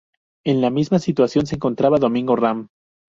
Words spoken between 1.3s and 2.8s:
se encontraba Domingo Ram.